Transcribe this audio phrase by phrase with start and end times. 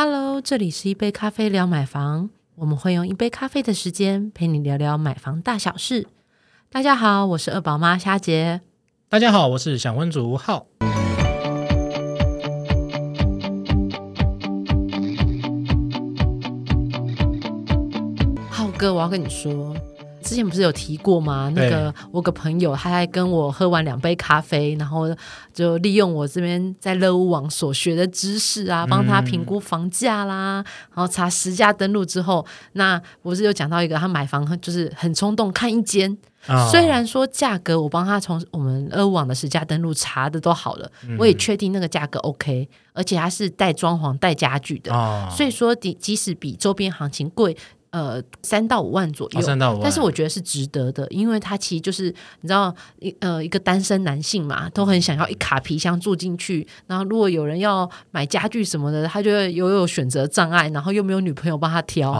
[0.00, 6.06] Hello，这里是一杯咖啡聊买房，我们会用一杯咖啡的时间陪你聊聊买房大小事。
[6.70, 8.60] 大家好，我是二宝妈虾杰。
[9.08, 10.68] 大家好，我是小温族浩。
[18.48, 19.74] 浩哥，我要跟你说。
[20.28, 21.50] 之前不是有提过吗？
[21.56, 25.08] 那个我个朋友，他还跟我喝完两杯咖啡，然后
[25.54, 30.62] 就利用我这边在乐屋网所学的知识啊，帮他评估房价啦，
[30.94, 36.14] 然后查实价登录之后，那不是有讲到一个他买房就是很冲动看一间，
[36.70, 44.92] 虽然说价格我帮他从我们乐屋网的实价登录查的都好了，我也确定那个价格 OK，而且它是带装潢带家具的，
[45.30, 47.56] 所以说即即使比周边行情贵。
[47.90, 56.66] 呃，三到五万左右，三到五万，但是我觉得是值得的，因为他其实就是你知道，一呃一个单身男性嘛，都很想要一卡皮箱住进去。
[56.86, 62.12] 然后如果有人要买家具什么的，他就会有有选择障碍，然后又没有女朋友帮他挑。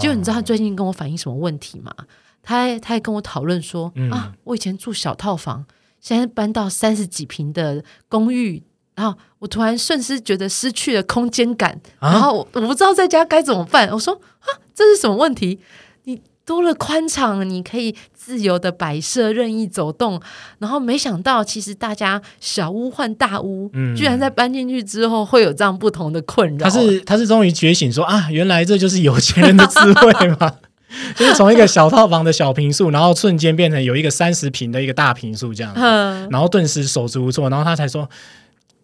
[0.00, 1.94] 就你知道他最近跟我反映什么问题吗？
[2.42, 5.64] 他他还跟我讨论说啊，我以前住小套房，
[6.00, 8.64] 现在搬到三十几平的公寓。
[8.94, 13.88] 然后我突然瞬时觉得失去了空间感，然后我不知道在家该怎么办。
[13.90, 15.58] 我说啊，这是什么问题？
[16.04, 20.20] 你多了宽敞，你可以自由的摆设、任意走动。
[20.58, 26.68] 然后没想到，其实大家小屋换大屋，居然在搬进去之后会有这样不同的困扰。
[26.68, 30.52] 他是他是终于觉醒，说啊，原来这就是有钱人的滋味吗？
[31.16, 35.74] 就是从一个小套房的小平数，然后瞬间变成有一个三十平的一个大平数这样，
[36.30, 38.08] 然后顿时手足无措，然后他才说。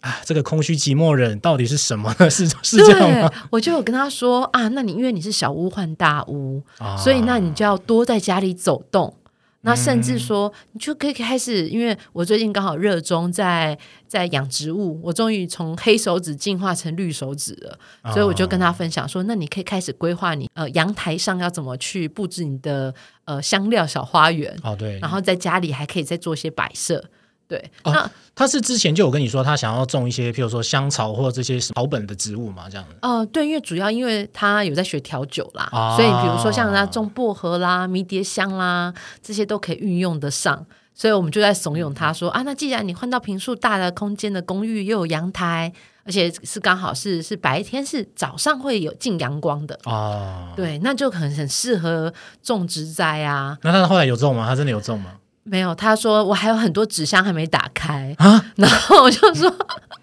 [0.00, 2.28] 啊，这个空虚寂寞人到底是什么呢？
[2.30, 3.32] 是是这样吗？
[3.50, 6.62] 我就有跟他说啊，那你因为你是小屋换大屋，
[6.98, 9.14] 所以那你就要多在家里走动。
[9.62, 13.78] 那甚至说，你就可以开始，因为我最近刚好热衷在
[14.08, 17.78] 在养植物，我终于从黑手指进化成绿手指了，
[18.10, 22.94] 所以我就跟他分享说，那你可以开始规划你呃阳台上要怎么去布置你的
[23.26, 27.04] 呃香料小花园哦，对，然后在家里还可以再做些摆设。
[27.50, 32.94] 对，那他是之前就有跟你说，他想要种一些，譬如说香草或者这些草本的植物嘛，这样子。
[33.02, 40.64] 哦，对，因为主要因为他有在学调酒啦，所以比如说像他种薄荷啦、迷迭香啦，这些都可以运用得上。
[40.94, 45.72] 所以我们就在怂恿他说啊，那既然你换到平数大的空间的公寓，又有阳台，
[46.04, 52.12] 而且是刚好是是白天是早上会有进阳光的哦，对，那就很很适合
[52.42, 53.58] 种植栽啊。
[53.62, 54.46] 那他后来有种吗？
[54.46, 55.14] 他真的有种吗？
[55.50, 58.14] 没有，他说我还有很多纸箱还没打开。
[58.18, 59.50] 啊，然后我就说，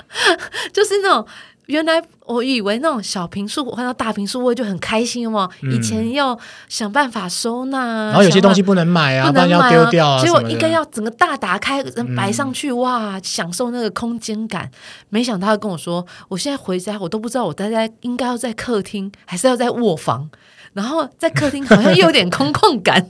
[0.74, 1.26] 就是那种
[1.68, 6.38] 原来我以为那种小平数换到大平数我就很开心嘛，以前要
[6.68, 11.82] 想办法收纳，然后有些东西不能买啊，不然要丢掉啊，结果应该要整个大打开
[12.16, 14.70] 摆上去哇，享受那个空间感。
[15.10, 20.30] 没想到他跟我说，我现在回家我都不知道我待在应该要在客厅还是要在卧房，
[20.74, 23.08] 然后在客厅好像又有点空旷感。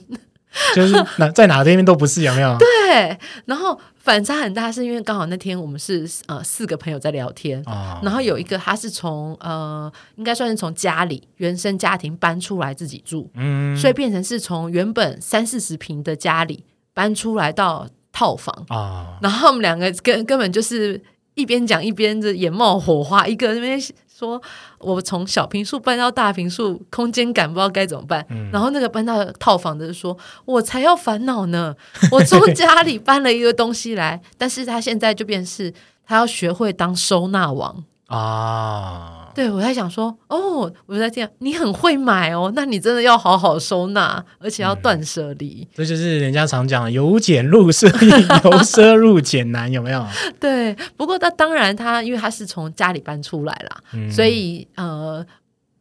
[0.74, 2.58] 就是哪在哪这边都不是有没有？
[2.58, 7.64] 对，然后反差很大，是因为刚好那天我们是呃四个朋友在聊天，
[8.02, 16.64] 然后有一个他是从呃应该算是从家里原生家庭搬出来自己住，嗯，所以变成是从原本三四十平的家里
[16.94, 21.00] 搬出来到套房啊，然后我们两个根根本就是
[21.36, 23.80] 一边讲一边的眼冒火花，一个那边。
[24.18, 24.42] 说
[24.80, 28.26] 我从小平数搬到大平数，空间感不知道该怎么办。
[28.52, 31.76] 然后那个搬到套房的说，我才要烦恼呢。
[32.12, 35.72] 我从家里搬了一个东西来，但是他现在就变是，
[36.04, 39.32] 他要学会当收纳王啊。
[39.36, 45.68] 对，我在想说，哦，我在听，你很会买哦，那你真的要好好收纳，而且要断舍离。
[45.76, 48.10] 这就是人家常讲“由俭入奢易，
[48.50, 50.04] 由奢入俭难”，有没有？
[50.40, 55.24] 对，不过他当然，他因为他是从家里搬出来啦，所以呃，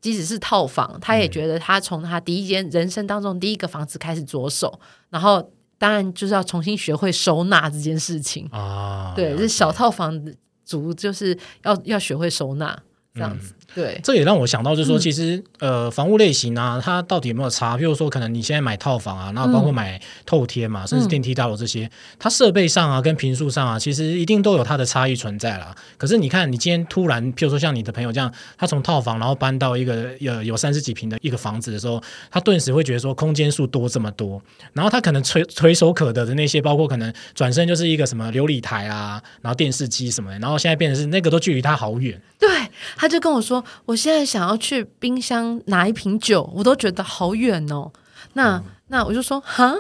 [0.03, 9.14] 即使是套房，他也觉得他从他第一间人生当中第一个房子开始着手，然后当然就是要重新学会收纳这件事情啊。
[9.16, 10.22] 对，是小套房
[10.66, 12.82] 足就是要要学会收纳。
[13.15, 17.76] 这样子，对，这也让我想到，就是说，其实呃，房屋类型啊，它到底有没有差？
[17.76, 25.75] 譬如说，可能你现在买套房啊，那包括买透天嘛，甚至电梯大楼这些，它设备上啊，跟平数上啊，其实一定都有它的差异存在啦。
[25.99, 34.41] 可是你看，你今天突然，譬如说像你的朋友这样，他从套房然后搬到一个有有三十几平的一个房子的时候，他顿时会觉得说空间数多这么多，
[34.73, 42.49] 然后他可能垂垂手可得的那些，包括可能转身就是一个什么琉璃台啊，然后电视机什么的，然后现在变成是那个都距离他好远，对。
[42.96, 47.91] 他就跟我说：“我现在想要去冰箱拿一瓶酒，我都觉得好远哦。”
[48.35, 49.75] 那那我就说：“哈，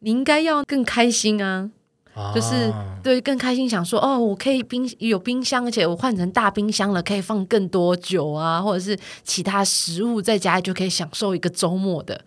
[0.00, 1.70] 你应该要更开心啊！
[2.34, 12.20] 就是对更开心，想说哦，我可以冰有冰箱，而且我换成大冰箱了，可以放更多酒啊，或者是其他食物，在家里就可以享受一个周末的。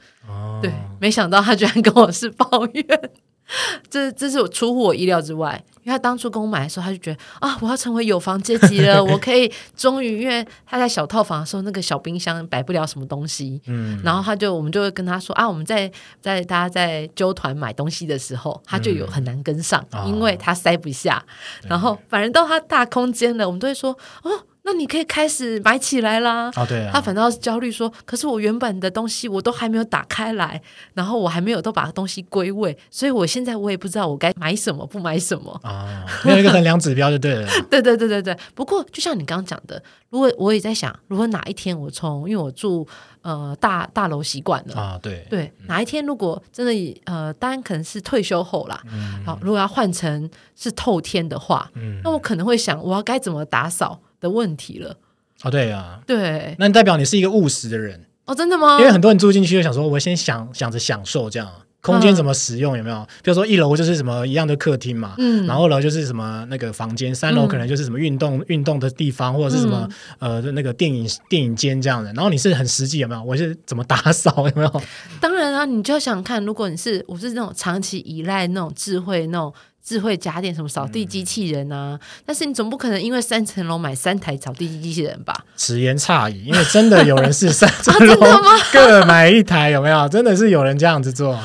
[0.61, 3.11] 对，没想到他居然跟我是抱怨。
[3.89, 21.23] 这这是我出乎我意料之外，因为他当初跟我买的时候，他就觉得啊，我要成为有房阶级了，我可以 终于，因为他在小套房的时候，那个小冰箱摆不了什么东西，嗯，然后他就我们就会跟他说啊，我们在在大家在揪团买东西的时候，他就有很难跟上，因为他塞不下，
[21.67, 23.91] 然后反正到他大空间了，我们都会说
[24.23, 24.31] 哦。
[24.71, 26.49] 那你可以开始买起来啦！
[26.55, 30.61] 哦，对啊，他反倒是焦虑说：“可是我原本的东西我都还没有打开来，
[30.93, 37.49] 然后我还没有都把东西归位，所以我现在我也不知道我该买什么不买什么啊，没有一个衡量指标就对了。
[37.69, 38.37] 对对对对对。
[38.55, 42.87] 不过就像你刚刚讲的，如果我也在想，如果哪一天我从因为我住
[43.23, 48.81] 呃大大楼习惯了啊，对对，哪一天如果真的呃，当然可能是退休后啦，
[49.25, 53.99] 好，如果要换成是透天的话，嗯那我可能会想，我要该怎么打扫？
[54.21, 54.95] 的问题了
[55.43, 58.77] 哦，对啊，对，那代表你是一个务实的人哦，真的吗？
[58.79, 61.51] 因为很多人住进去就想说，我先想想着享受这样
[61.81, 63.03] 空间怎么使用有没有？
[63.23, 69.89] 比如说一楼就是什么一样的客厅嘛，嗯，然后楼就是什么那个房间，三楼可能就是什么运动运动的地方或者是什么
[70.19, 72.13] 呃那个电影电影间这样的。
[72.13, 73.23] 然后你是很实际有没有？
[73.23, 74.81] 我是怎么打扫 有没有？
[75.19, 79.51] 当然啊，你就要想看，如果你是我是那种长期依赖那种智慧那种。
[79.83, 81.99] 智慧家电，什么扫地机器人啊？
[82.25, 85.45] 但是你总不可能因为三层楼买三台扫地机机器人吧？
[85.55, 88.15] 此言差矣，因为真的有人是三层楼
[88.71, 90.07] 各买一台，有没有？
[90.09, 91.37] 真的是有人这样子做。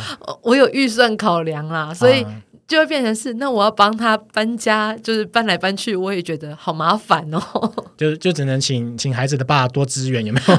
[0.43, 2.27] 我有预算考量啦，所以。
[2.69, 7.41] 就会变成是，那我要帮他搬家，就是搬来搬去，我也觉得好麻烦哦。
[7.97, 10.55] 就就只能请请孩子的爸多支援，有没有？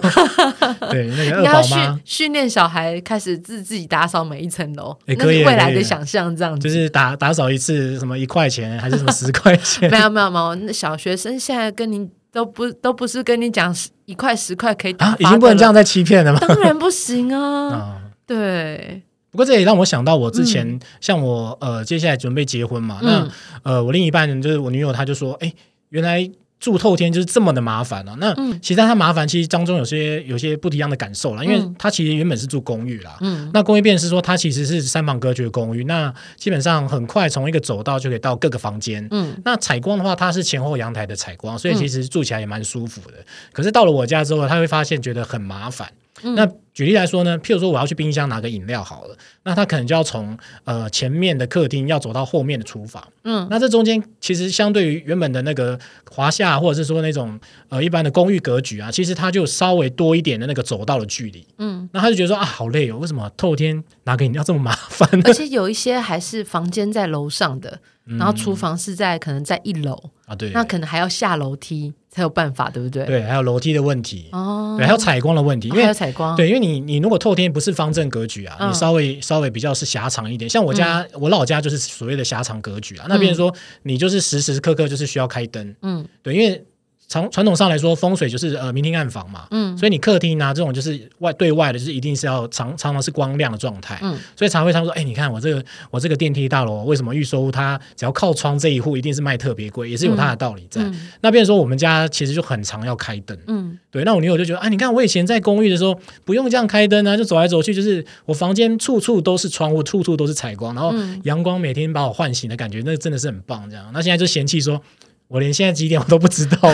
[0.91, 1.99] 对，那个二宝妈。
[2.05, 6.67] 训练小孩开始自自己打扫每一层楼，那是未来的想象，这样子。
[6.67, 9.89] 就是打打扫一次什么一块钱还是什么十块钱？
[9.91, 13.75] 没有没有没有，那小学生现在跟你都不都不是跟你讲
[14.05, 16.39] 一块十块可以打，已经不能这样再欺骗了吗？
[16.39, 19.03] 当然不行啊， 对。
[19.29, 23.27] 不过这也让我想到，我之前像我呃，接下来准备结婚嘛，那
[23.61, 25.53] 呃，我另一半就是我女友，她就说，哎，
[25.89, 26.27] 原来
[26.59, 28.15] 住透天就是这么的麻烦啊。
[28.19, 43.17] 那其实它麻烦，其实当中有些有些不一样的感受啦，因为它其实原本是住公寓啦，嗯，那公寓变是说它其实是三房隔绝的公寓，那基本上很快从一个走道就可以到各个房间，嗯，那采光的话，它是前后阳台的采光，所以其实住起来也蛮舒服的。
[43.51, 45.89] 可是到了我家之后，他会发现觉得很麻烦。
[46.23, 55.79] 那举例来说呢，譬如说我要去冰箱拿个饮料好了，那他可能就要从呃前面的客厅要走到后面的厨房，嗯，那这中间其实相对于原本的那个
[56.11, 65.09] 华夏或者是说那种呃一般的公寓格局啊，其实它就稍微多一点的那个走道的距离，嗯，那他就觉得说啊好累哦，为什么透天拿个饮料这么麻烦？
[65.25, 71.93] 而且有一些还是房间在楼上的，然后厨房是在可能在一楼啊，对，那可能还要下楼梯。
[72.17, 73.05] 才有办法，对不对？
[73.05, 83.53] 对，还有楼梯的问题哦，对，还有采光的问题，因为采光，对，因为你你如果透天不是方正格局啊，你稍微稍微比较是狭长一点，像我家我老家就是所谓的狭长格局啊，那边说
[83.83, 86.65] 你就是时时刻刻就是需要开灯，嗯，对，因为。
[87.07, 100.81] 传传统上来说，风水就是呃明厅暗房嘛，嗯，所以你客厅啊这种就是外对外的，就是一定是要常常常是光亮的状态，嗯，所以常会常说，哎，你看我这个我这个电梯大楼为什么预售它只要靠窗这一户一定是卖特别贵，也是有它的道理在。
[101.21, 113.69] 那边说我们家其实就很常要开灯，嗯，对，那我女友就觉得，哎，你看我以前在公寓的时候不用这样开灯啊，就走来走去，就是我房间处处都是窗户，处处都是采光，然后阳光每天把我唤醒的感觉，那真的是很棒。
[113.69, 114.81] 这样，那现在就嫌弃说。
[115.27, 116.69] 我连现在几点我都不知道，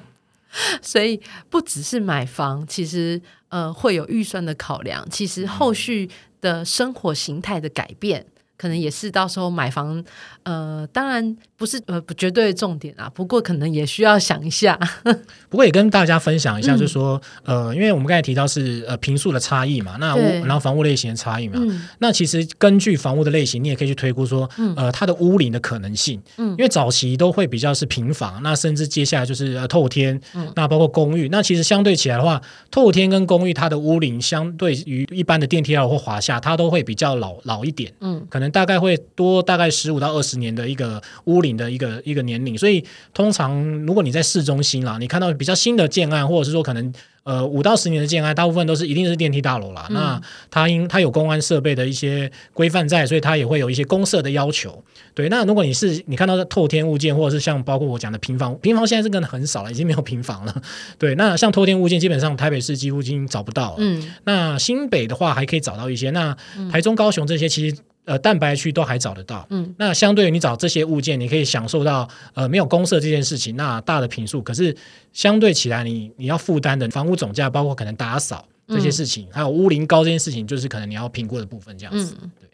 [0.80, 6.08] 所以不只是买房，其实呃会有预算的考量，其实后续
[6.40, 8.26] 的生活形态的改变。
[8.60, 10.04] 可能也是到时候买房，
[10.42, 13.08] 呃，当然不是呃不绝对重点啊。
[13.14, 14.78] 不过可能也需要想一下。
[15.48, 21.58] 不过也跟大家分享一下，就是说，呃，因为我们刚才提到是呃平数的差异嘛，那屋然后房屋类型的差异嘛，
[22.00, 26.20] 那其实根据房屋的类型，你也可以去推估说，呃，它的屋龄的可能性。
[26.36, 30.20] 嗯，因为早期都会比较是平房，那甚至接下来就是呃透天，
[30.54, 37.90] 那包括公寓，那其实相对起来的话，透天跟公寓它的屋龄相对于一般的电梯楼或华夏，它都会比较老老一点。
[38.00, 38.49] 嗯，可能。
[38.50, 46.92] 大概会多大概十五到二十年的一个屋龄的一个一个年龄，所以通常如果你在市中心啦，你看到比较新的建案，或者是说可能。
[47.22, 49.86] 呃，五到十年的建安，大部分都是一定是电梯大楼啦。
[49.90, 50.18] 那
[50.50, 54.82] 它因它有公安设备的一些规范在，所以它也会有一些公设的要求。
[55.14, 60.62] 对，那如果你是你看到的透天物件，或者是像包括我讲的平房，平房现在是个很少了，已经没有平房了。
[60.98, 63.76] 对，那像透天物件，基本上台北市几乎已经找不到。
[63.78, 66.10] 嗯，那新北的话还可以找到一些。
[66.10, 66.34] 那
[66.72, 67.76] 台中、高雄这些其实。
[68.10, 69.46] 呃蛋白区都还找得到。
[69.50, 74.76] 嗯，那相对于你找这些物件，你可以享受到呃没有公社这件事情，那大的平数，可是
[75.12, 82.16] 相对起来，你你要负担的房屋总价，包括可能打扫这些事情，还有屋龄高这件事情，就是可能你要评估的部分，这样子。
[82.40, 82.48] 对，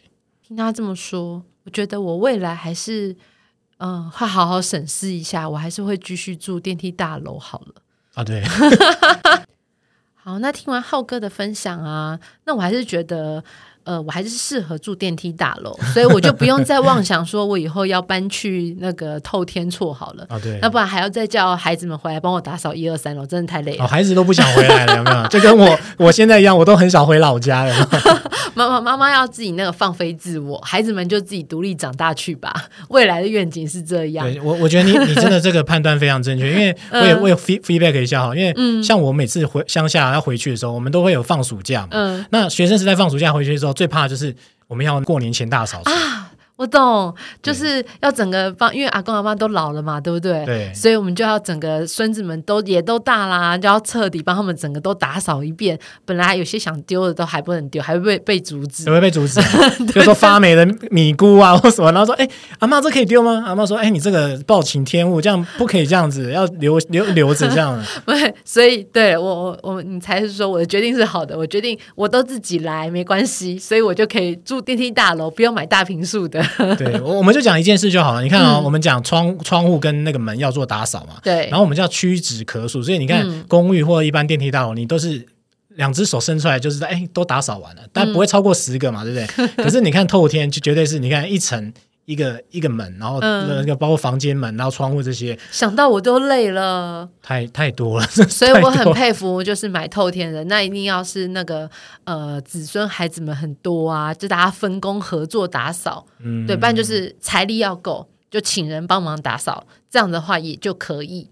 [0.47, 3.15] 听他这么说，我觉得我未来还是
[3.77, 7.81] 嗯会好好审视一下，我还是会继续住电梯大楼好了。
[8.13, 8.43] 啊，对。
[10.13, 13.43] 好，那听完浩哥的分享啊，那我还是觉得。
[13.87, 20.25] 呃，我还是适合住电梯大楼， 所以我就不用再妄想说我以后要搬去那个透天厝好了。
[20.27, 23.87] 啊，对，那不然还要再叫孩子们回来帮我打扫一二三楼，真的太累了。
[23.87, 25.27] 孩子都不想回来了，有没有？
[25.27, 27.89] 就跟我我现在一样，我都很少回老家了。
[28.53, 32.53] 妈妈妈妈要自己那个放飞自我，孩子们就自己独立长大去吧。
[32.89, 34.25] 未来的愿景是这样。
[34.25, 41.89] 对我，我觉得你你真的这个判断非常正确，因为我也我也 feedback 一下哈，因为像我每次回乡下要回去的时候，我们都会有放暑假嘛。
[41.91, 44.35] 嗯，那学生时代放暑假回去的时候，最怕就是。
[44.67, 45.91] 我们要过年前大扫除！
[46.57, 50.43] 我懂，就是要整个帮，因为阿公阿妈都老了嘛，对不对？
[50.43, 55.77] 对，所以我们就要整个孙子们都也都大啦，就要彻底帮他们整个都打扫一遍。
[56.03, 59.39] 本来有些想丢的都还不能丢，还会被被阻止，会被阻止。
[59.93, 76.46] 比如说发霉的米菇啊或什么，然后说：“哎，阿妈这可以丢吗？”阿妈说：“哎，你这个暴殄天物，这样不可以这样子，要留留留着这样。” 对，所以对我我我你才是说我的决定是好的，我决定我都自己来没关系，所以我就可以住电梯大楼，不用买大平数的。
[76.77, 77.13] 对我。
[77.17, 78.23] 我们就讲一件事就好了。
[78.23, 81.15] 你看啊，我们讲窗窗户跟那个门要做打扫嘛。
[81.23, 81.47] 对。
[81.49, 85.25] 然后我们叫屈指可数，所以你看公寓或者一般电梯大楼，你都是
[85.75, 89.47] 两只手伸出来，就是哎，都打扫完了，但不会超过十个嘛，对不对？
[89.63, 91.73] 可是你看透天，就绝对是你看一层。
[92.07, 101.69] 一个一个门，然后那个包括房间门，然后窗户这些，想到我都累了，太太多了， 所以我很佩服，就是买透天人， 那一定要是那个
[102.05, 111.29] 呃子孙孩子们很多啊，就大家分工合作打扫，嗯，对，不然就是财力要够，就请人帮忙打扫，这样的话也就可以。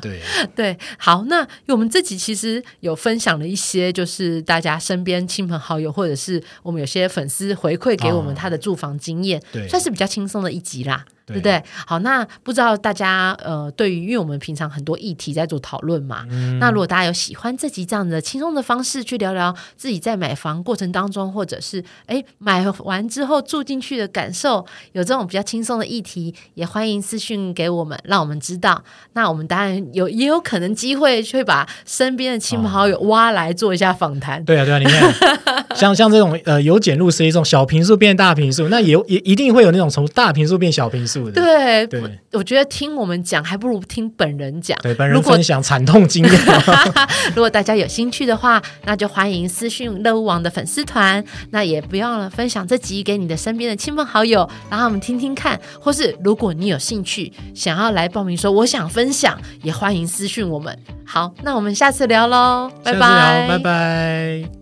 [0.00, 0.20] 对。
[0.56, 11.04] 对，好，那我们这集其实有分享了一些，就是大家身边亲朋好友，或者是我们有些粉丝回馈给我们他的住房经验，算是比较轻松的一集啦。
[11.24, 11.62] 对不对？
[11.86, 16.24] 好，那不知道大家呃，对于因为我们平常很多议题在做讨论嘛，
[16.58, 28.82] 那如果大家有喜欢这集这样的轻松的方式去聊聊自己在买房过程当中，或者是哎买完之后住进去的感受，有这种比较轻松的议题，也欢迎私讯给我们，让我们知道。
[29.12, 34.44] 那我们当然有也有可能机会去把身边的亲朋好友挖来做一下访谈。
[34.44, 41.11] 对啊，对啊，你看，像像这种呃由简入是一种小平数变大平数，那也也一定会有那种从大平数变小平数。
[41.32, 41.88] 对，
[42.32, 44.78] 我觉得听我们讲还不如听本人讲。
[44.82, 46.40] 对，本人分享惨痛经验。
[47.34, 51.22] 如果大家有兴趣的话，那就欢迎私讯乐屋网的粉丝团。
[51.50, 55.58] 那也不要了，分享这集给你的身边的亲朋好友，然后我们听听看。
[55.80, 60.76] 或是如果你有兴趣想要来报名，说我想分享，也欢迎私讯我们。
[61.04, 64.61] 好，那我们下次聊喽，拜拜，拜拜。